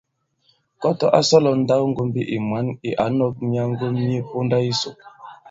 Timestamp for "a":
1.17-1.19